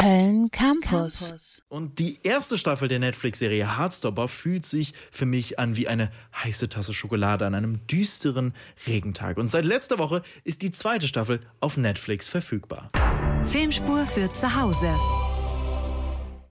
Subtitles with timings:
[0.00, 1.62] Köln Campus.
[1.68, 6.10] Und die erste Staffel der Netflix-Serie Heartstopper fühlt sich für mich an wie eine
[6.42, 8.54] heiße Tasse Schokolade an einem düsteren
[8.86, 9.36] Regentag.
[9.36, 12.90] Und seit letzter Woche ist die zweite Staffel auf Netflix verfügbar.
[13.44, 14.96] Filmspur für zu Hause.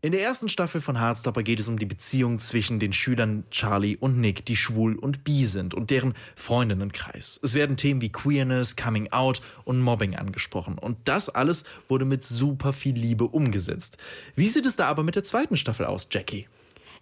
[0.02, 3.98] In der ersten Staffel von Heartstopper geht es um die Beziehung zwischen den Schülern Charlie
[3.98, 7.38] und Nick, die schwul und bi sind, und deren Freundinnenkreis.
[7.44, 10.78] Es werden Themen wie Queerness, Coming Out und Mobbing angesprochen.
[10.78, 13.98] Und das alles wurde mit super viel Liebe umgesetzt.
[14.38, 16.48] Wie sieht es da aber mit der zweiten Staffel aus, Jackie?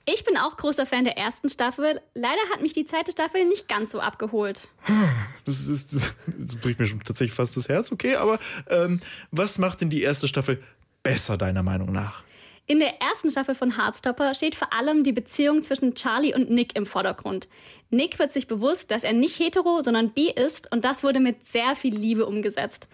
[0.07, 2.01] Ich bin auch großer Fan der ersten Staffel.
[2.15, 4.67] Leider hat mich die zweite Staffel nicht ganz so abgeholt.
[5.45, 8.37] Das, ist, das bricht mir schon tatsächlich fast das Herz, okay, aber
[8.69, 8.99] ähm,
[9.31, 10.61] was macht denn die erste Staffel
[11.03, 12.25] besser, deiner Meinung nach?
[12.69, 16.75] In der ersten Staffel von Heartstopper steht vor allem die Beziehung zwischen Charlie und Nick
[16.75, 17.47] im Vordergrund.
[17.91, 21.45] Nick wird sich bewusst, dass er nicht hetero, sondern bi ist und das wurde mit
[21.45, 22.89] sehr viel Liebe umgesetzt.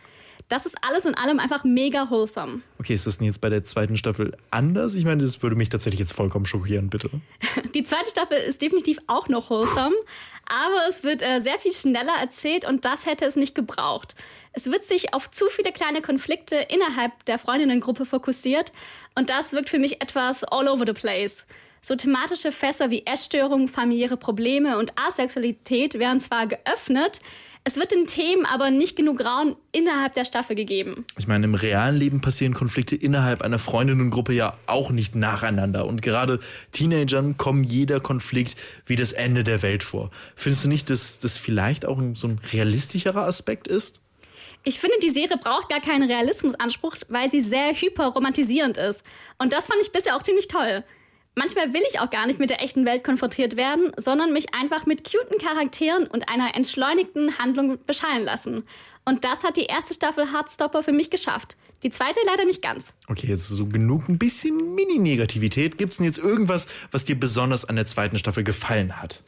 [0.53, 2.61] Das ist alles in allem einfach mega wholesome.
[2.77, 4.93] Okay, ist das denn jetzt bei der zweiten Staffel anders?
[4.93, 7.09] Ich meine, das würde mich tatsächlich jetzt vollkommen schockieren, bitte.
[7.73, 9.95] Die zweite Staffel ist definitiv auch noch wholesome,
[10.45, 14.13] aber es wird äh, sehr viel schneller erzählt und das hätte es nicht gebraucht.
[14.51, 18.73] Es wird sich auf zu viele kleine Konflikte innerhalb der Freundinnengruppe fokussiert
[19.15, 21.45] und das wirkt für mich etwas all over the place.
[21.85, 27.19] So thematische Fässer wie Essstörungen, familiäre Probleme und Asexualität werden zwar geöffnet,
[27.65, 31.05] es wird den Themen aber nicht genug Raum innerhalb der Staffel gegeben.
[31.17, 35.85] Ich meine, im realen Leben passieren Konflikte innerhalb einer Freundinnengruppe ja auch nicht nacheinander.
[35.85, 36.39] Und gerade
[36.71, 40.09] Teenagern kommen jeder Konflikt wie das Ende der Welt vor.
[40.37, 43.99] Findest du nicht, dass das vielleicht auch so ein realistischerer Aspekt ist?
[44.63, 49.03] Ich finde, die Serie braucht gar keinen Realismusanspruch, weil sie sehr hyperromantisierend ist.
[49.37, 50.85] Und das fand ich bisher auch ziemlich toll.
[51.35, 54.85] Manchmal will ich auch gar nicht mit der echten Welt konfrontiert werden, sondern mich einfach
[54.85, 58.63] mit cuten Charakteren und einer entschleunigten Handlung beschallen lassen.
[59.03, 61.57] Und das hat die erste Staffel Heartstopper für mich geschafft.
[61.81, 62.93] Die zweite leider nicht ganz.
[63.09, 65.77] Okay, jetzt so genug ein bisschen Mini-Negativität.
[65.77, 69.21] Gibt es denn jetzt irgendwas, was dir besonders an der zweiten Staffel gefallen hat?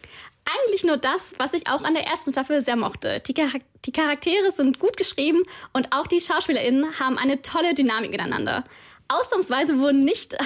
[0.46, 3.20] Eigentlich nur das, was ich auch an der ersten Staffel sehr mochte.
[3.22, 3.50] Die, Char
[3.86, 8.64] die Charaktere sind gut geschrieben und auch die SchauspielerInnen haben eine tolle Dynamik miteinander.
[9.08, 10.38] Ausnahmsweise wurden nicht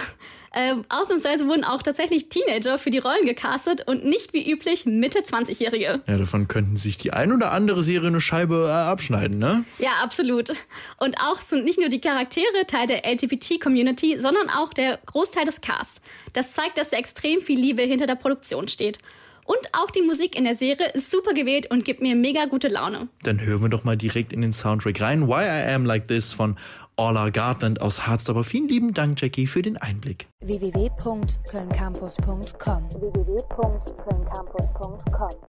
[0.52, 5.20] äh, ausnahmsweise wurden auch tatsächlich Teenager für die Rollen gecastet und nicht wie üblich Mitte
[5.20, 6.02] 20-Jährige.
[6.08, 9.64] Ja, davon könnten sich die ein oder andere Serie eine Scheibe äh, abschneiden, ne?
[9.78, 10.52] Ja, absolut.
[10.98, 15.62] Und auch sind nicht nur die Charaktere Teil der LGBT-Community, sondern auch der Großteil des
[15.62, 16.02] Casts.
[16.34, 19.00] Das zeigt, dass da extrem viel Liebe hinter der Produktion steht.
[19.46, 22.68] Und auch die Musik in der Serie ist super gewählt und gibt mir mega gute
[22.68, 23.08] Laune.
[23.24, 25.28] Dann hören wir doch mal direkt in den Soundtrack rein.
[25.28, 26.56] Why I Am Like This von
[27.00, 28.44] Orla Gardner aus Hardstopper.
[28.44, 30.28] Vielen lieben Dank, Jackie, für den Einblick.
[30.42, 33.40] www.kölncampus.com www